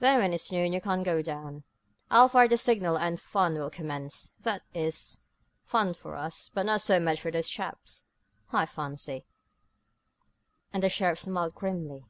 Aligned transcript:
Then, 0.00 0.18
when 0.18 0.32
it's 0.32 0.50
noon 0.50 0.72
you 0.72 0.80
can 0.80 1.04
go 1.04 1.22
down, 1.22 1.62
I'll 2.10 2.26
fire 2.28 2.48
the 2.48 2.56
signal 2.56 2.98
and 2.98 3.16
the 3.16 3.20
fun 3.22 3.54
will 3.54 3.70
commence 3.70 4.32
that 4.40 4.62
is, 4.74 5.20
fun 5.62 5.94
for 5.94 6.16
us, 6.16 6.50
but 6.52 6.66
not 6.66 6.80
so 6.80 6.98
much 6.98 7.20
for 7.20 7.30
those 7.30 7.48
chaps, 7.48 8.06
I 8.52 8.66
fancy," 8.66 9.24
and 10.72 10.82
the 10.82 10.88
sheriff 10.88 11.20
smiled 11.20 11.54
grimly. 11.54 12.02